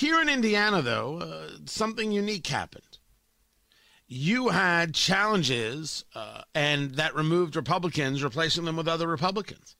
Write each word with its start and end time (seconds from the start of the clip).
Here 0.00 0.18
in 0.18 0.30
Indiana, 0.30 0.80
though, 0.80 1.18
uh, 1.18 1.50
something 1.66 2.10
unique 2.10 2.46
happened. 2.46 2.96
You 4.08 4.48
had 4.48 4.94
challenges, 4.94 6.06
uh, 6.14 6.40
and 6.54 6.92
that 6.94 7.14
removed 7.14 7.54
Republicans, 7.54 8.24
replacing 8.24 8.64
them 8.64 8.76
with 8.76 8.88
other 8.88 9.06
Republicans. 9.06 9.76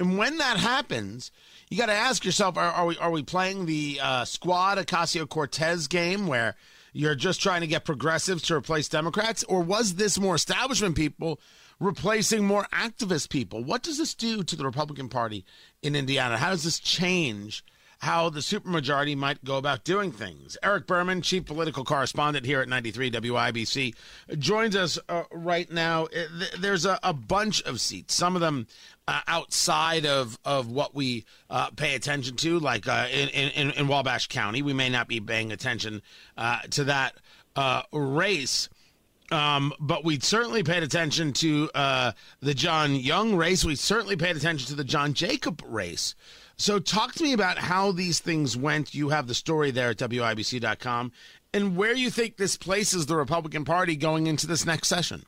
And 0.00 0.18
when 0.18 0.38
that 0.38 0.56
happens, 0.56 1.30
you 1.70 1.78
got 1.78 1.86
to 1.86 1.92
ask 1.92 2.24
yourself: 2.24 2.56
Are, 2.56 2.72
are, 2.72 2.86
we 2.86 2.98
are 2.98 3.12
we 3.12 3.22
playing 3.22 3.66
the 3.66 4.00
uh, 4.02 4.24
squad 4.24 4.76
Ocasio 4.76 5.28
Cortez 5.28 5.86
game 5.86 6.26
where 6.26 6.56
you're 6.92 7.14
just 7.14 7.40
trying 7.40 7.60
to 7.60 7.68
get 7.68 7.84
progressives 7.84 8.42
to 8.42 8.56
replace 8.56 8.88
Democrats, 8.88 9.44
or 9.44 9.62
was 9.62 9.94
this 9.94 10.18
more 10.18 10.34
establishment 10.34 10.96
people 10.96 11.40
replacing 11.78 12.44
more 12.44 12.66
activist 12.72 13.28
people? 13.28 13.62
What 13.62 13.84
does 13.84 13.98
this 13.98 14.14
do 14.14 14.42
to 14.42 14.56
the 14.56 14.64
Republican 14.64 15.08
Party 15.08 15.44
in 15.80 15.94
Indiana? 15.94 16.38
How 16.38 16.50
does 16.50 16.64
this 16.64 16.80
change? 16.80 17.62
How 17.98 18.30
the 18.30 18.40
supermajority 18.40 19.16
might 19.16 19.44
go 19.44 19.56
about 19.56 19.82
doing 19.84 20.12
things. 20.12 20.56
Eric 20.62 20.86
Berman, 20.86 21.20
chief 21.20 21.44
political 21.44 21.84
correspondent 21.84 22.46
here 22.46 22.60
at 22.60 22.68
93 22.68 23.10
WIBC, 23.10 23.94
joins 24.38 24.76
us 24.76 24.98
uh, 25.08 25.24
right 25.32 25.70
now. 25.70 26.04
Uh, 26.04 26.44
there's 26.60 26.86
a, 26.86 26.98
a, 27.02 27.12
bunch 27.12 27.60
of 27.62 27.80
seats, 27.80 28.14
some 28.14 28.36
of 28.36 28.40
them 28.40 28.68
uh, 29.08 29.20
outside 29.26 30.06
of, 30.06 30.38
of 30.44 30.70
what 30.70 30.94
we 30.94 31.24
uh, 31.50 31.70
pay 31.70 31.96
attention 31.96 32.36
to, 32.36 32.60
like 32.60 32.86
uh, 32.86 33.08
in, 33.12 33.28
in, 33.30 33.70
in, 33.72 33.88
Wabash 33.88 34.28
County. 34.28 34.62
We 34.62 34.72
may 34.72 34.88
not 34.88 35.08
be 35.08 35.20
paying 35.20 35.50
attention 35.50 36.00
uh, 36.36 36.60
to 36.70 36.84
that 36.84 37.14
race. 37.92 38.68
Um, 39.30 39.74
but 39.78 40.04
we 40.04 40.20
certainly 40.20 40.62
paid 40.62 40.82
attention 40.82 41.34
to 41.34 41.68
the 42.40 42.54
John 42.54 42.94
Young 42.94 43.34
race. 43.34 43.62
We 43.62 43.74
certainly 43.74 44.16
paid 44.16 44.36
attention 44.36 44.68
to 44.68 44.74
the 44.74 44.84
John 44.84 45.12
Jacob 45.12 45.62
race. 45.66 46.14
So, 46.60 46.80
talk 46.80 47.12
to 47.14 47.22
me 47.22 47.32
about 47.32 47.56
how 47.56 47.92
these 47.92 48.18
things 48.18 48.56
went. 48.56 48.92
You 48.92 49.10
have 49.10 49.28
the 49.28 49.34
story 49.34 49.70
there 49.70 49.90
at 49.90 49.96
WIBC.com 49.98 51.12
and 51.54 51.76
where 51.76 51.94
you 51.94 52.10
think 52.10 52.36
this 52.36 52.56
places 52.56 53.06
the 53.06 53.14
Republican 53.14 53.64
Party 53.64 53.94
going 53.94 54.26
into 54.26 54.46
this 54.48 54.66
next 54.66 54.88
session. 54.88 55.24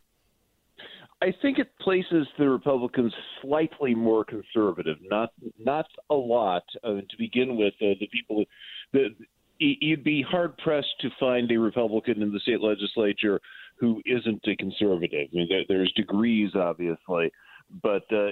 I 1.22 1.32
think 1.40 1.58
it 1.58 1.70
places 1.78 2.26
the 2.36 2.48
Republicans 2.48 3.12
slightly 3.42 3.94
more 3.94 4.24
conservative, 4.24 4.96
not 5.02 5.30
not 5.58 5.86
a 6.08 6.14
lot 6.14 6.64
uh, 6.82 6.94
to 6.94 7.16
begin 7.16 7.56
with. 7.56 7.74
Uh, 7.80 7.94
the 8.00 8.08
people 8.12 8.44
that 8.92 9.14
you'd 9.58 10.02
be 10.02 10.22
hard 10.22 10.56
pressed 10.58 10.98
to 11.00 11.10
find 11.20 11.50
a 11.52 11.58
Republican 11.58 12.22
in 12.22 12.32
the 12.32 12.40
state 12.40 12.60
legislature 12.60 13.40
who 13.76 14.02
isn't 14.06 14.42
a 14.48 14.56
conservative. 14.56 15.28
I 15.32 15.36
mean, 15.36 15.48
there, 15.48 15.62
there's 15.68 15.92
degrees, 15.92 16.52
obviously, 16.54 17.30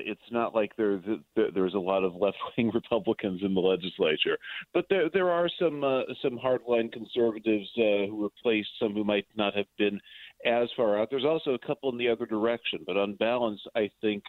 it's 0.08 0.30
not 0.30 0.54
like 0.54 0.72
there's 0.76 1.04
there's 1.54 1.74
a 1.74 1.78
lot 1.78 2.04
of 2.04 2.14
left 2.14 2.36
wing 2.56 2.70
Republicans 2.74 3.40
in 3.42 3.54
the 3.54 3.60
legislature. 3.60 4.38
But 4.74 4.86
there 4.90 5.08
there 5.12 5.30
are 5.30 5.48
some 5.60 5.84
uh, 5.84 6.02
some 6.22 6.38
hardline 6.38 6.92
conservatives 6.92 7.68
uh, 7.76 8.08
who 8.08 8.24
replaced 8.24 8.70
some 8.80 8.94
who 8.94 9.04
might 9.04 9.26
not 9.36 9.54
have 9.54 9.66
been 9.78 10.00
as 10.44 10.68
far 10.76 10.98
out. 10.98 11.08
There's 11.10 11.24
also 11.24 11.52
a 11.52 11.66
couple 11.66 11.90
in 11.90 11.98
the 11.98 12.08
other 12.08 12.26
direction, 12.26 12.80
but 12.86 12.96
on 12.96 13.14
balance, 13.14 13.60
I 13.74 13.90
think 14.00 14.22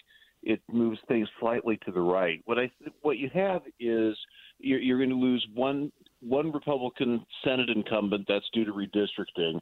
it 0.43 0.61
moves 0.71 0.99
things 1.07 1.27
slightly 1.39 1.77
to 1.85 1.91
the 1.91 2.01
right. 2.01 2.41
What 2.45 2.59
I 2.59 2.71
what 3.01 3.17
you 3.17 3.29
have 3.33 3.61
is 3.79 4.15
you're, 4.59 4.79
you're 4.79 4.97
going 4.97 5.09
to 5.09 5.15
lose 5.15 5.45
one 5.53 5.91
one 6.21 6.51
Republican 6.51 7.25
Senate 7.43 7.69
incumbent 7.69 8.25
that's 8.27 8.49
due 8.53 8.65
to 8.65 8.71
redistricting, 8.71 9.59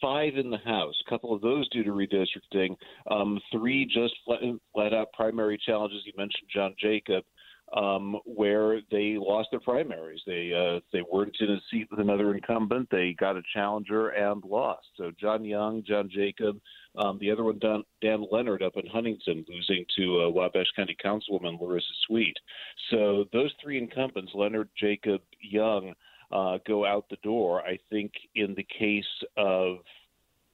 five 0.00 0.36
in 0.36 0.50
the 0.50 0.58
House, 0.58 0.94
a 1.06 1.10
couple 1.10 1.34
of 1.34 1.40
those 1.42 1.68
due 1.70 1.84
to 1.84 1.90
redistricting, 1.90 2.76
um, 3.10 3.40
three 3.52 3.86
just 3.86 4.14
let, 4.26 4.40
let 4.74 4.94
out 4.94 5.12
primary 5.12 5.58
challenges. 5.64 6.02
You 6.04 6.12
mentioned 6.16 6.48
John 6.52 6.74
Jacob. 6.78 7.24
Um, 7.72 8.16
where 8.24 8.80
they 8.90 9.16
lost 9.16 9.50
their 9.52 9.60
primaries. 9.60 10.20
They 10.26 10.52
uh, 10.52 10.80
they 10.92 11.02
weren't 11.08 11.36
in 11.38 11.50
a 11.50 11.60
seat 11.70 11.86
with 11.88 12.00
another 12.00 12.34
incumbent. 12.34 12.88
They 12.90 13.14
got 13.16 13.36
a 13.36 13.42
challenger 13.54 14.08
and 14.08 14.42
lost. 14.42 14.88
So 14.96 15.12
John 15.20 15.44
Young, 15.44 15.84
John 15.86 16.10
Jacob, 16.12 16.58
um, 16.96 17.18
the 17.20 17.30
other 17.30 17.44
one 17.44 17.60
Dan, 17.60 17.84
Dan 18.02 18.26
Leonard 18.32 18.64
up 18.64 18.72
in 18.74 18.88
Huntington, 18.88 19.44
losing 19.48 19.84
to 19.98 20.22
uh, 20.22 20.28
Wabash 20.30 20.66
County 20.74 20.96
Councilwoman 21.04 21.60
Lorissa 21.60 21.94
Sweet. 22.08 22.36
So 22.90 23.26
those 23.32 23.52
three 23.62 23.78
incumbents, 23.78 24.32
Leonard, 24.34 24.68
Jacob, 24.76 25.20
Young, 25.40 25.94
uh, 26.32 26.58
go 26.66 26.84
out 26.86 27.06
the 27.10 27.16
door. 27.22 27.62
I 27.62 27.78
think 27.90 28.12
in 28.34 28.54
the 28.54 28.66
case 28.78 29.04
of 29.36 29.78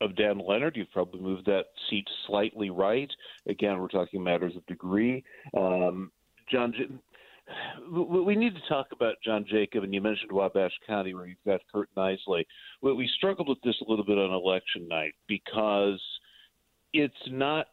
of 0.02 0.14
Dan 0.14 0.38
Leonard, 0.46 0.76
you've 0.76 0.90
probably 0.92 1.20
moved 1.20 1.46
that 1.46 1.66
seat 1.88 2.06
slightly 2.26 2.68
right. 2.68 3.10
Again, 3.48 3.78
we're 3.78 3.88
talking 3.88 4.22
matters 4.22 4.54
of 4.54 4.66
degree. 4.66 5.24
Um, 5.56 6.12
John, 6.52 6.74
we 7.90 8.36
need 8.36 8.54
to 8.54 8.68
talk 8.68 8.88
about 8.92 9.14
John 9.24 9.46
Jacob, 9.48 9.84
and 9.84 9.94
you 9.94 10.02
mentioned 10.02 10.30
Wabash 10.30 10.72
County, 10.86 11.14
where 11.14 11.26
you've 11.26 11.38
got 11.46 11.60
Curt 11.72 11.88
Nisly. 11.96 12.44
We 12.82 13.08
struggled 13.16 13.48
with 13.48 13.60
this 13.62 13.76
a 13.86 13.90
little 13.90 14.04
bit 14.04 14.18
on 14.18 14.32
election 14.32 14.86
night 14.86 15.14
because 15.28 16.00
it's 16.92 17.14
not 17.28 17.66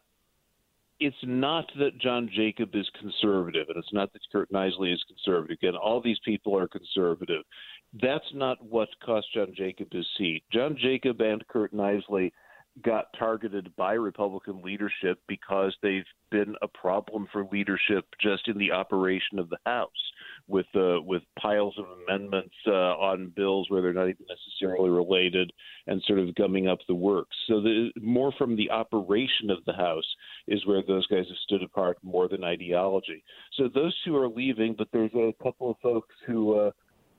it's 1.00 1.16
not 1.24 1.66
that 1.80 1.98
John 2.00 2.30
Jacob 2.34 2.70
is 2.76 2.90
conservative, 3.00 3.68
and 3.68 3.78
it's 3.78 3.92
not 3.92 4.14
that 4.14 4.22
Curt 4.32 4.52
Nisly 4.52 4.94
is 4.94 5.04
conservative. 5.08 5.58
Again, 5.62 5.76
all 5.76 6.02
these 6.02 6.20
people 6.24 6.58
are 6.58 6.68
conservative. 6.68 7.44
That's 8.02 8.26
not 8.34 8.58
what 8.64 8.90
cost 9.06 9.28
John 9.34 9.54
Jacob 9.56 9.90
his 9.92 10.08
seat. 10.18 10.44
John 10.52 10.78
Jacob 10.82 11.22
and 11.22 11.48
Curt 11.48 11.74
Nisly 11.74 12.32
got 12.82 13.06
targeted 13.18 13.76
by 13.76 13.94
Republican 13.94 14.62
leadership 14.64 15.20
because 15.28 15.76
they've 15.82 16.06
been 16.32 16.56
a 16.64 16.68
problem 16.68 17.28
for 17.32 17.46
leadership 17.52 18.06
just 18.20 18.48
in 18.48 18.58
the 18.58 18.72
operation 18.72 19.38
of 19.38 19.50
the 19.50 19.58
House 19.66 19.90
with 20.48 20.66
uh, 20.76 21.00
with 21.02 21.22
piles 21.40 21.76
of 21.78 21.86
amendments 22.02 22.56
uh, 22.68 22.72
on 22.72 23.32
bills 23.36 23.70
where 23.70 23.82
they're 23.82 23.94
not 23.94 24.10
even 24.10 24.26
necessarily 24.28 24.90
related 24.90 25.52
and 25.86 26.02
sort 26.08 26.20
of 26.20 26.34
gumming 26.36 26.68
up 26.68 26.80
the 26.88 26.96
works. 26.96 27.36
So 27.48 27.62
the 27.62 27.92
more 28.02 28.34
from 28.38 28.56
the 28.56 28.72
operation 28.72 29.52
of 29.52 29.64
the 29.66 29.74
House 29.74 30.08
is 30.48 30.66
where 30.66 30.82
those 30.82 31.06
guys 31.08 31.26
have 31.28 31.38
stood 31.44 31.62
apart 31.62 31.98
more 32.02 32.28
than 32.28 32.44
ideology. 32.44 33.24
So 33.54 33.70
those 33.74 33.96
two 34.04 34.16
are 34.18 34.28
leaving, 34.28 34.74
but 34.76 34.88
there's 34.92 35.14
a 35.14 35.34
couple 35.44 35.70
of 35.70 35.78
folks 35.82 36.16
who 36.26 36.56
uh, 36.58 36.72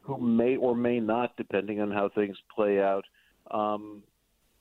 who 0.04 0.18
may 0.18 0.56
or 0.56 0.74
may 0.74 1.00
not, 1.00 1.36
depending 1.36 1.80
on 1.80 1.90
how 1.90 2.10
things 2.14 2.36
play 2.54 2.80
out. 2.80 3.04
Um, 3.50 4.02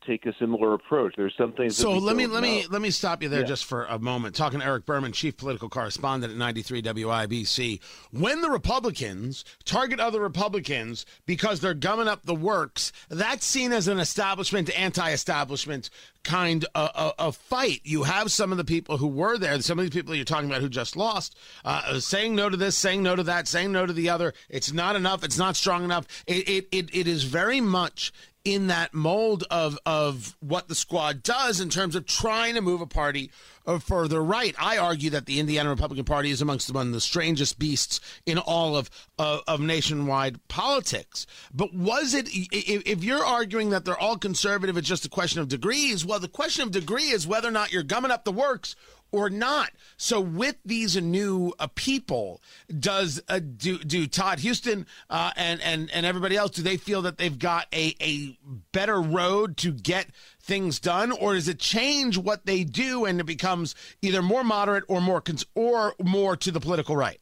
take 0.05 0.25
a 0.25 0.33
similar 0.39 0.73
approach. 0.73 1.13
There's 1.15 1.33
some 1.37 1.53
something. 1.55 1.69
So 1.69 1.93
let 1.93 2.15
me 2.15 2.27
let 2.27 2.41
know. 2.43 2.49
me 2.49 2.65
let 2.69 2.81
me 2.81 2.91
stop 2.91 3.21
you 3.21 3.29
there 3.29 3.41
yeah. 3.41 3.47
just 3.47 3.65
for 3.65 3.85
a 3.85 3.99
moment. 3.99 4.35
Talking 4.35 4.59
to 4.59 4.65
Eric 4.65 4.85
Berman, 4.85 5.11
chief 5.11 5.37
political 5.37 5.69
correspondent 5.69 6.33
at 6.33 6.39
93 6.39 6.81
WIBC. 6.81 7.79
When 8.11 8.41
the 8.41 8.49
Republicans 8.49 9.43
target 9.65 9.99
other 9.99 10.19
Republicans 10.19 11.05
because 11.25 11.59
they're 11.59 11.73
gumming 11.73 12.07
up 12.07 12.23
the 12.23 12.35
works, 12.35 12.91
that's 13.09 13.45
seen 13.45 13.71
as 13.71 13.87
an 13.87 13.99
establishment 13.99 14.69
anti-establishment 14.77 15.89
kind 16.23 16.65
of, 16.73 16.89
of, 16.95 17.13
of, 17.19 17.35
fight. 17.35 17.81
You 17.83 18.03
have 18.03 18.31
some 18.31 18.51
of 18.51 18.57
the 18.57 18.63
people 18.63 18.97
who 18.97 19.07
were 19.07 19.37
there, 19.37 19.59
some 19.61 19.77
of 19.77 19.83
these 19.83 19.93
people 19.93 20.15
you're 20.15 20.23
talking 20.23 20.49
about 20.49 20.61
who 20.61 20.69
just 20.69 20.95
lost, 20.95 21.37
uh, 21.65 21.99
saying 21.99 22.33
no 22.33 22.49
to 22.49 22.55
this, 22.55 22.77
saying 22.77 23.03
no 23.03 23.15
to 23.15 23.23
that, 23.23 23.47
saying 23.47 23.73
no 23.73 23.85
to 23.85 23.91
the 23.91 24.09
other. 24.09 24.33
It's 24.49 24.71
not 24.71 24.95
enough. 24.95 25.23
It's 25.23 25.37
not 25.37 25.57
strong 25.57 25.83
enough. 25.83 26.07
It, 26.25 26.47
it, 26.47 26.67
it, 26.71 26.95
it 26.95 27.07
is 27.07 27.23
very 27.23 27.59
much 27.59 28.13
in 28.45 28.67
that 28.67 28.93
mold 28.93 29.45
of 29.49 29.79
of 29.85 30.35
what 30.41 30.67
the 30.67 30.75
squad 30.75 31.23
does 31.23 31.59
in 31.59 31.69
terms 31.69 31.95
of 31.95 32.05
trying 32.05 32.55
to 32.55 32.61
move 32.61 32.81
a 32.81 32.85
party 32.85 33.31
uh, 33.65 33.79
further 33.79 34.21
right. 34.21 34.53
I 34.59 34.77
argue 34.77 35.09
that 35.11 35.25
the 35.25 35.39
Indiana 35.39 35.69
Republican 35.69 36.03
Party 36.03 36.29
is 36.29 36.41
amongst 36.41 36.73
one 36.73 36.87
of 36.87 36.93
the 36.93 36.99
strangest 36.99 37.57
beasts 37.57 38.01
in 38.25 38.37
all 38.37 38.75
of 38.75 38.89
of, 39.17 39.41
of 39.47 39.61
nationwide 39.61 40.45
politics. 40.49 41.25
But 41.53 41.73
was 41.73 42.13
it 42.13 42.27
if, 42.31 42.83
if 42.85 43.03
you're 43.03 43.23
arguing 43.23 43.69
that 43.69 43.85
they're 43.85 43.97
all 43.97 44.17
conservative, 44.17 44.75
it's 44.77 44.87
just 44.87 45.05
a 45.05 45.09
question 45.09 45.41
of 45.41 45.47
degrees? 45.47 46.05
Well, 46.05 46.19
the 46.19 46.27
question 46.27 46.63
of 46.63 46.71
degree 46.71 47.09
is 47.09 47.25
whether 47.25 47.47
or 47.47 47.51
not 47.51 47.71
you're 47.71 47.83
gumming 47.83 48.11
up 48.11 48.25
the 48.25 48.31
works 48.31 48.75
or 49.13 49.29
not. 49.29 49.71
So 49.95 50.19
with 50.19 50.57
these 50.65 50.99
new 50.99 51.53
uh, 51.59 51.67
people, 51.75 52.41
does 52.77 53.21
uh, 53.29 53.39
do 53.39 53.77
do 53.77 54.07
Todd 54.07 54.41
Huston 54.43 54.85
uh, 55.09 55.31
and 55.37 55.61
and 55.61 55.89
and 55.91 56.05
everybody 56.05 56.35
else 56.35 56.51
do 56.51 56.63
they 56.63 56.75
feel 56.75 57.03
that 57.03 57.17
they've 57.17 57.39
got 57.39 57.67
a 57.73 57.95
a 58.01 58.37
better 58.73 58.99
road 58.99 59.55
to 59.57 59.71
get 59.71 60.07
things 60.41 60.79
done, 60.79 61.11
or 61.11 61.35
does 61.35 61.47
it 61.47 61.59
change 61.59 62.17
what 62.17 62.45
they 62.45 62.65
do 62.65 63.05
and 63.05 63.21
it 63.21 63.25
becomes 63.25 63.75
either 64.01 64.21
more 64.21 64.43
moderate 64.43 64.83
or 64.89 64.99
more 64.99 65.21
cons- 65.21 65.45
or 65.55 65.93
more 66.03 66.35
to 66.35 66.51
the 66.51 66.59
political 66.59 66.97
right? 66.97 67.21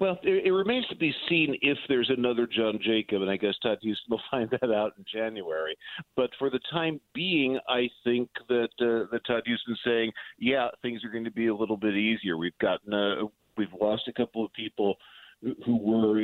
Well, 0.00 0.18
it, 0.22 0.46
it, 0.46 0.50
remains 0.50 0.86
to 0.88 0.96
be 0.96 1.14
seen 1.28 1.56
if 1.62 1.78
there's 1.88 2.10
another 2.16 2.46
John 2.46 2.78
Jacob, 2.82 3.22
and 3.22 3.30
I 3.30 3.36
guess 3.36 3.54
Todd 3.62 3.78
Huston 3.82 3.94
will 4.08 4.20
find 4.30 4.50
that 4.50 4.72
out 4.72 4.92
in 4.98 5.04
January. 5.12 5.76
But 6.16 6.30
for 6.38 6.50
the 6.50 6.60
time 6.70 7.00
being, 7.14 7.58
I 7.68 7.88
think 8.02 8.28
that 8.48 8.68
uh, 8.80 9.10
that 9.10 9.20
Todd 9.26 9.44
Huston's 9.46 9.80
saying, 9.84 10.12
yeah, 10.38 10.68
things 10.82 11.04
are 11.04 11.10
going 11.10 11.24
to 11.24 11.30
be 11.30 11.46
a 11.46 11.54
little 11.54 11.76
bit 11.76 11.94
easier. 11.94 12.36
We've 12.36 12.58
gotten, 12.60 12.92
uh, 12.92 13.26
we've 13.56 13.68
lost 13.80 14.08
a 14.08 14.12
couple 14.12 14.44
of 14.44 14.52
people 14.52 14.96
who 15.64 15.76
were 15.76 16.20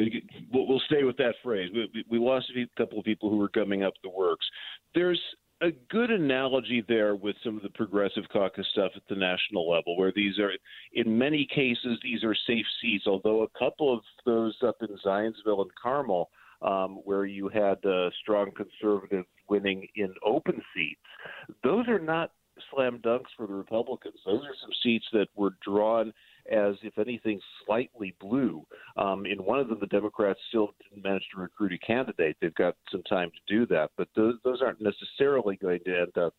we'll 0.52 0.80
stay 0.86 1.04
with 1.04 1.16
that 1.18 1.34
phrase. 1.42 1.70
We, 2.10 2.18
lost 2.18 2.50
a 2.56 2.66
couple 2.80 2.98
of 2.98 3.04
people 3.04 3.28
who 3.28 3.36
were 3.36 3.50
gumming 3.50 3.84
up 3.84 3.94
the 4.02 4.08
works. 4.08 4.46
There's 4.94 5.20
a 5.62 5.70
good 5.90 6.10
analogy 6.10 6.84
there 6.88 7.14
with 7.14 7.36
some 7.44 7.56
of 7.56 7.62
the 7.62 7.70
progressive 7.70 8.24
caucus 8.32 8.66
stuff 8.72 8.92
at 8.96 9.02
the 9.08 9.14
national 9.14 9.70
level, 9.70 9.96
where 9.96 10.12
these 10.14 10.38
are, 10.38 10.52
in 10.92 11.18
many 11.18 11.46
cases, 11.54 11.98
these 12.02 12.24
are 12.24 12.34
safe 12.46 12.66
seats. 12.80 13.04
Although 13.06 13.42
a 13.42 13.58
couple 13.58 13.92
of 13.92 14.00
those 14.24 14.56
up 14.66 14.76
in 14.80 14.88
Zionsville 15.04 15.62
and 15.62 15.70
Carmel 15.80 16.30
um, 16.62 17.00
where 17.04 17.24
you 17.24 17.48
had 17.48 17.84
uh, 17.84 18.10
strong 18.22 18.50
conservatives 18.52 19.26
winning 19.48 19.86
in 19.96 20.12
open 20.24 20.60
seats. 20.74 21.00
Those 21.64 21.88
are 21.88 21.98
not 21.98 22.32
slam 22.70 22.98
dunks 22.98 23.30
for 23.36 23.46
the 23.46 23.54
Republicans. 23.54 24.16
Those 24.24 24.42
are 24.42 24.54
some 24.60 24.70
seats 24.82 25.06
that 25.12 25.28
were 25.34 25.54
drawn 25.64 26.12
as, 26.50 26.76
if 26.82 26.98
anything, 26.98 27.40
slightly 27.64 28.14
blue. 28.20 28.64
Um, 28.96 29.26
in 29.26 29.38
one 29.38 29.60
of 29.60 29.68
them, 29.68 29.78
the 29.80 29.86
Democrats 29.86 30.40
still 30.48 30.70
didn't 30.82 31.04
manage 31.04 31.24
to 31.34 31.40
recruit 31.40 31.72
a 31.72 31.78
candidate. 31.86 32.36
They've 32.40 32.54
got 32.54 32.76
some 32.90 33.02
time 33.04 33.30
to 33.30 33.54
do 33.54 33.66
that, 33.66 33.90
but 33.96 34.08
those, 34.16 34.34
those 34.44 34.60
aren't 34.62 34.80
necessarily 34.80 35.56
going 35.56 35.80
to 35.86 36.00
end 36.00 36.18
up 36.18 36.34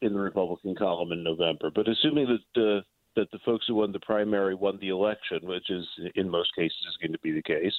in 0.00 0.12
the 0.12 0.20
Republican 0.20 0.74
column 0.76 1.12
in 1.12 1.22
November. 1.22 1.70
But 1.74 1.88
assuming 1.88 2.38
that 2.54 2.82
that 3.16 3.30
the 3.32 3.38
folks 3.44 3.64
who 3.66 3.74
won 3.74 3.90
the 3.90 3.98
primary 4.00 4.54
won 4.54 4.78
the 4.80 4.90
election, 4.90 5.40
which 5.42 5.70
is 5.70 5.84
in 6.14 6.28
most 6.28 6.54
cases 6.54 6.76
is 6.88 6.96
going 7.02 7.12
to 7.12 7.18
be 7.18 7.32
the 7.32 7.42
case, 7.42 7.74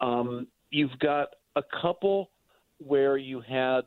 um, 0.00 0.46
you've 0.70 0.98
got 0.98 1.28
a 1.56 1.62
couple 1.80 2.30
where 2.78 3.16
you 3.16 3.40
had 3.40 3.82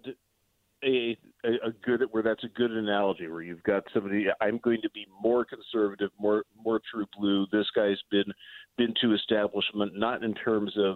a, 0.87 1.17
a, 1.43 1.67
a 1.67 1.71
good 1.83 2.01
where 2.11 2.23
that's 2.23 2.43
a 2.43 2.49
good 2.49 2.71
analogy 2.71 3.27
where 3.27 3.41
you've 3.41 3.63
got 3.63 3.83
somebody 3.93 4.25
I'm 4.41 4.59
going 4.63 4.81
to 4.81 4.89
be 4.91 5.05
more 5.21 5.45
conservative, 5.45 6.11
more 6.19 6.43
more 6.63 6.81
true 6.91 7.05
blue. 7.17 7.45
This 7.51 7.67
guy's 7.75 8.01
been 8.09 8.31
been 8.77 8.93
to 9.01 9.13
establishment, 9.13 9.93
not 9.95 10.23
in 10.23 10.33
terms 10.33 10.73
of 10.77 10.95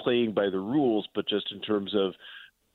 playing 0.00 0.32
by 0.32 0.50
the 0.50 0.58
rules, 0.58 1.08
but 1.14 1.28
just 1.28 1.50
in 1.52 1.60
terms 1.60 1.94
of 1.94 2.12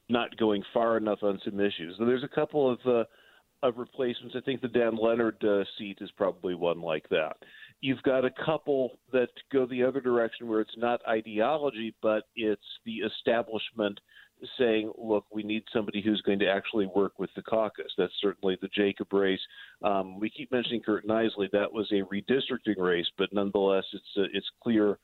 not 0.09 0.35
going 0.37 0.63
far 0.73 0.97
enough 0.97 1.19
on 1.21 1.39
some 1.45 1.59
issues. 1.59 1.95
So 1.97 2.05
there's 2.05 2.23
a 2.23 2.35
couple 2.35 2.71
of 2.71 2.79
uh, 2.85 3.03
of 3.61 3.77
replacements. 3.77 4.35
I 4.37 4.41
think 4.41 4.61
the 4.61 4.67
Dan 4.67 4.97
Leonard 4.97 5.43
uh, 5.43 5.63
seat 5.77 5.99
is 6.01 6.11
probably 6.11 6.55
one 6.55 6.81
like 6.81 7.07
that. 7.09 7.37
You've 7.81 8.03
got 8.03 8.25
a 8.25 8.31
couple 8.45 8.99
that 9.13 9.29
go 9.51 9.65
the 9.65 9.83
other 9.83 10.01
direction 10.01 10.47
where 10.47 10.61
it's 10.61 10.77
not 10.77 10.99
ideology, 11.07 11.95
but 12.01 12.23
it's 12.35 12.61
the 12.85 12.97
establishment 12.97 13.99
saying, 14.57 14.91
look, 14.97 15.25
we 15.31 15.43
need 15.43 15.63
somebody 15.73 16.01
who's 16.01 16.21
going 16.21 16.39
to 16.39 16.49
actually 16.49 16.87
work 16.87 17.19
with 17.19 17.29
the 17.35 17.41
caucus. 17.41 17.91
That's 17.97 18.13
certainly 18.21 18.57
the 18.61 18.69
Jacob 18.75 19.11
race. 19.11 19.39
Um, 19.83 20.19
we 20.19 20.29
keep 20.29 20.51
mentioning 20.51 20.81
Curt 20.81 21.05
Nisly. 21.05 21.49
That 21.51 21.71
was 21.71 21.91
a 21.91 22.03
redistricting 22.13 22.77
race, 22.77 23.07
but 23.17 23.33
nonetheless, 23.33 23.85
it's 23.93 24.05
uh, 24.17 24.23
it's 24.33 24.49
clear 24.61 24.97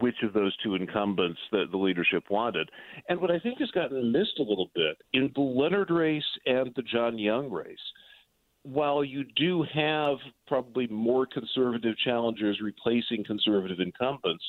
which 0.00 0.22
of 0.22 0.32
those 0.32 0.56
two 0.62 0.74
incumbents 0.74 1.40
that 1.50 1.66
the 1.70 1.76
leadership 1.76 2.24
wanted. 2.30 2.70
And 3.08 3.20
what 3.20 3.30
I 3.30 3.38
think 3.38 3.58
has 3.58 3.70
gotten 3.72 4.12
missed 4.12 4.38
a 4.38 4.42
little 4.42 4.70
bit 4.74 4.96
in 5.12 5.30
the 5.34 5.40
Leonard 5.40 5.90
race 5.90 6.22
and 6.46 6.72
the 6.76 6.82
John 6.82 7.18
Young 7.18 7.50
race, 7.50 7.76
while 8.64 9.04
you 9.04 9.24
do 9.36 9.64
have 9.74 10.16
probably 10.46 10.86
more 10.86 11.26
conservative 11.26 11.96
challengers 12.04 12.60
replacing 12.62 13.24
conservative 13.24 13.80
incumbents, 13.80 14.44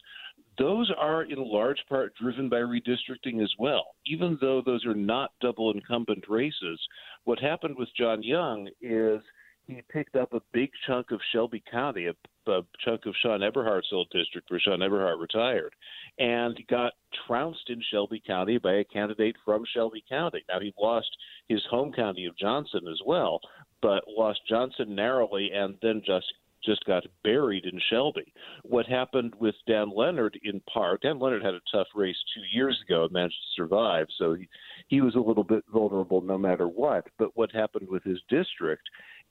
those 0.58 0.92
are 0.98 1.24
in 1.24 1.38
large 1.40 1.84
part 1.90 2.14
driven 2.16 2.48
by 2.48 2.58
redistricting 2.58 3.42
as 3.42 3.52
well. 3.58 3.96
Even 4.06 4.38
though 4.40 4.62
those 4.64 4.86
are 4.86 4.94
not 4.94 5.32
double 5.42 5.72
incumbent 5.72 6.26
races, 6.30 6.80
what 7.24 7.40
happened 7.40 7.76
with 7.78 7.90
John 7.98 8.22
Young 8.22 8.70
is 8.82 9.22
he 9.66 9.82
picked 9.90 10.16
up 10.16 10.34
a 10.34 10.42
big 10.52 10.70
chunk 10.86 11.12
of 11.12 11.22
Shelby 11.32 11.64
County, 11.72 12.08
a, 12.08 12.52
a 12.52 12.62
chunk 12.84 13.06
of 13.06 13.16
Sean 13.22 13.42
Eberhart's 13.42 13.88
old 13.94 14.10
district 14.12 14.52
where 14.52 14.60
Sean 14.60 14.80
Eberhart 14.80 15.20
retired, 15.20 15.74
and 16.20 16.60
got 16.68 16.94
trounced 17.26 17.70
in 17.70 17.82
Shelby 17.90 18.22
County 18.26 18.58
by 18.58 18.74
a 18.74 18.84
candidate 18.84 19.38
from 19.46 19.64
Shelby 19.74 20.04
County. 20.08 20.44
Now 20.50 20.60
he 20.60 20.74
lost 20.78 21.10
his 21.48 21.64
home 21.70 21.94
county 21.94 22.26
of 22.26 22.38
Johnson 22.38 22.82
as 22.92 23.00
well, 23.06 23.40
but 23.84 24.06
lost 24.08 24.40
Johnson 24.50 24.96
narrowly 24.96 25.52
and 25.54 25.76
then 25.84 26.02
just 26.04 26.26
just 26.66 26.86
got 26.86 27.04
buried 27.26 27.66
in 27.66 27.78
Shelby. 27.90 28.34
What 28.64 28.86
happened 28.86 29.34
with 29.38 29.54
Dan 29.68 29.92
Leonard 29.94 30.40
in 30.44 30.62
part, 30.62 31.02
Dan 31.02 31.20
Leonard 31.20 31.44
had 31.44 31.54
a 31.54 31.60
tough 31.70 31.88
race 31.94 32.16
two 32.34 32.58
years 32.58 32.82
ago 32.88 33.04
and 33.04 33.12
managed 33.12 33.34
to 33.34 33.62
survive, 33.62 34.08
so 34.18 34.36
he, 34.36 34.48
he 34.88 35.02
was 35.02 35.16
a 35.16 35.20
little 35.20 35.44
bit 35.44 35.66
vulnerable 35.74 36.22
no 36.22 36.38
matter 36.38 36.70
what. 36.70 37.06
But 37.20 37.36
what 37.36 37.52
happened 37.52 37.90
with 37.90 38.02
his 38.06 38.20
district 38.30 38.84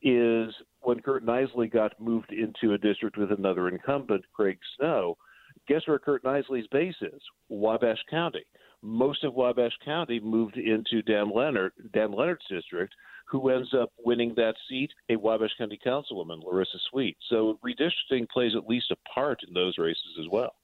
is 0.02 0.52
when 0.82 1.00
Curt 1.00 1.24
Nisly 1.24 1.72
got 1.72 1.98
moved 1.98 2.32
into 2.32 2.74
a 2.74 2.78
district 2.78 3.16
with 3.16 3.32
another 3.32 3.68
incumbent, 3.68 4.24
Craig 4.34 4.58
Snow, 4.76 5.16
guess 5.66 5.80
where 5.86 5.98
Curt 5.98 6.24
Nisly's 6.24 6.66
base 6.70 6.96
is? 7.00 7.22
Wabash 7.48 8.02
County. 8.10 8.44
Most 8.82 9.24
of 9.24 9.34
Wabash 9.34 9.78
County 9.84 10.20
moved 10.20 10.56
into 10.56 11.02
Dan 11.02 11.30
Leonard, 11.34 11.72
Dan 11.92 12.12
Leonard's 12.12 12.46
district, 12.50 12.94
who 13.26 13.48
ends 13.48 13.72
up 13.72 13.92
winning 14.04 14.34
that 14.36 14.54
seat? 14.68 14.90
A 15.08 15.16
Wabash 15.16 15.52
County 15.56 15.78
councilwoman, 15.84 16.42
Lorissa 16.44 16.78
Sweet. 16.90 17.16
So 17.30 17.58
redistricting 17.64 18.28
plays 18.28 18.52
at 18.56 18.68
least 18.68 18.90
a 18.90 18.96
part 19.14 19.40
in 19.46 19.54
those 19.54 19.78
races 19.78 20.18
as 20.20 20.28
well. 20.30 20.54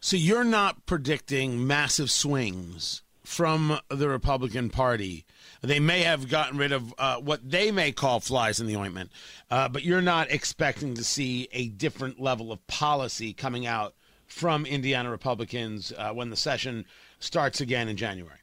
So 0.00 0.16
you're 0.16 0.44
not 0.44 0.86
predicting 0.86 1.66
massive 1.66 2.10
swings 2.10 3.02
from 3.24 3.78
the 3.88 4.08
Republican 4.08 4.68
Party. 4.70 5.24
They 5.60 5.80
may 5.80 6.02
have 6.02 6.28
gotten 6.28 6.58
rid 6.58 6.72
of 6.72 6.94
uh, 6.98 7.16
what 7.16 7.48
they 7.48 7.70
may 7.70 7.92
call 7.92 8.20
flies 8.20 8.60
in 8.60 8.66
the 8.66 8.76
ointment, 8.76 9.10
uh, 9.50 9.68
but 9.68 9.84
you're 9.84 10.02
not 10.02 10.30
expecting 10.30 10.94
to 10.94 11.04
see 11.04 11.48
a 11.52 11.68
different 11.68 12.20
level 12.20 12.50
of 12.50 12.66
policy 12.66 13.32
coming 13.32 13.66
out 13.66 13.94
from 14.26 14.66
Indiana 14.66 15.10
Republicans 15.10 15.92
uh, 15.96 16.10
when 16.10 16.30
the 16.30 16.36
session 16.36 16.86
starts 17.22 17.60
again 17.60 17.88
in 17.88 17.96
January. 17.96 18.38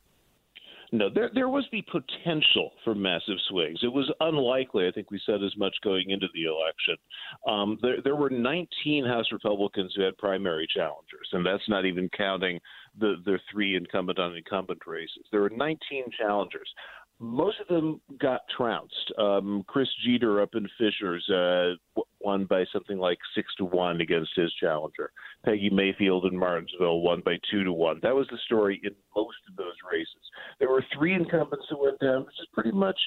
No, 0.91 1.07
there 1.13 1.29
there 1.35 1.49
was 1.49 1.67
the 1.71 1.83
potential 1.83 2.71
for 2.83 2.95
massive 2.95 3.37
swings. 3.47 3.79
It 3.83 3.93
was 3.93 4.11
unlikely. 4.21 4.87
I 4.87 4.91
think 4.91 5.11
we 5.11 5.21
said 5.23 5.43
as 5.43 5.55
much 5.55 5.75
going 5.83 6.09
into 6.09 6.27
the 6.33 6.45
election. 6.45 6.95
Um, 7.47 7.77
there 7.81 8.01
there 8.03 8.15
were 8.15 8.31
19 8.31 9.05
House 9.05 9.27
Republicans 9.31 9.93
who 9.95 10.01
had 10.01 10.17
primary 10.17 10.67
challengers, 10.73 11.29
and 11.31 11.45
that's 11.45 11.67
not 11.69 11.85
even 11.85 12.09
counting 12.17 12.59
the 12.97 13.17
the 13.25 13.37
three 13.51 13.75
incumbent 13.75 14.17
on 14.17 14.35
incumbent 14.35 14.81
races. 14.87 15.25
There 15.31 15.41
were 15.41 15.51
19 15.51 16.05
challengers. 16.19 16.69
Most 17.19 17.59
of 17.59 17.67
them 17.67 18.01
got 18.19 18.41
trounced. 18.55 19.13
Um, 19.19 19.63
Chris 19.67 19.89
Jeter 20.03 20.41
up 20.41 20.55
in 20.55 20.67
Fishers 20.77 21.29
uh, 21.29 22.01
won 22.21 22.45
by 22.45 22.65
something 22.71 22.97
like 22.97 23.17
six 23.35 23.47
to 23.57 23.65
one 23.65 24.01
against 24.01 24.31
his 24.35 24.51
challenger. 24.53 25.11
Peggy 25.45 25.69
Mayfield 25.69 26.25
in 26.25 26.37
Martinsville 26.37 27.01
won 27.01 27.21
by 27.23 27.37
two 27.49 27.63
to 27.63 27.73
one. 27.73 27.99
That 28.01 28.15
was 28.15 28.27
the 28.31 28.37
story 28.45 28.79
in 28.83 28.91
most 29.15 29.37
of 29.49 29.55
those 29.55 29.75
races. 29.91 30.21
There 30.59 30.69
were 30.69 30.83
three 30.93 31.13
incumbents 31.13 31.65
who 31.69 31.83
went 31.83 31.99
down, 31.99 32.25
which 32.25 32.39
is 32.39 32.47
pretty 32.53 32.71
much 32.71 32.99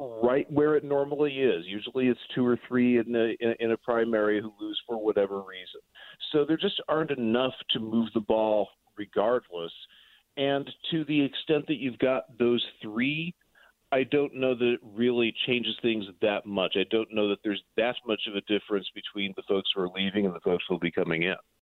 right 0.00 0.50
where 0.50 0.76
it 0.76 0.84
normally 0.84 1.40
is. 1.40 1.64
Usually 1.66 2.08
it's 2.08 2.20
two 2.34 2.46
or 2.46 2.58
three 2.68 2.98
in 2.98 3.14
a, 3.14 3.62
in 3.62 3.72
a 3.72 3.76
primary 3.76 4.40
who 4.40 4.52
lose 4.60 4.80
for 4.86 5.02
whatever 5.02 5.38
reason. 5.38 5.80
So 6.32 6.44
there 6.46 6.56
just 6.56 6.80
aren't 6.88 7.10
enough 7.10 7.54
to 7.72 7.80
move 7.80 8.08
the 8.14 8.20
ball 8.20 8.68
regardless. 8.96 9.72
And 10.36 10.70
to 10.92 11.04
the 11.06 11.20
extent 11.20 11.66
that 11.66 11.78
you've 11.78 11.98
got 11.98 12.38
those 12.38 12.64
three 12.80 13.34
I 13.90 14.04
don't 14.04 14.34
know 14.34 14.54
that 14.54 14.72
it 14.74 14.80
really 14.82 15.34
changes 15.46 15.76
things 15.80 16.04
that 16.20 16.44
much. 16.44 16.74
I 16.76 16.84
don't 16.90 17.12
know 17.12 17.28
that 17.28 17.38
there's 17.42 17.62
that 17.76 17.96
much 18.06 18.20
of 18.28 18.34
a 18.34 18.42
difference 18.42 18.86
between 18.94 19.32
the 19.36 19.42
folks 19.48 19.70
who 19.74 19.82
are 19.82 19.88
leaving 19.88 20.26
and 20.26 20.34
the 20.34 20.40
folks 20.40 20.64
who 20.68 20.74
will 20.74 20.80
be 20.80 20.90
coming 20.90 21.22
in. 21.22 21.36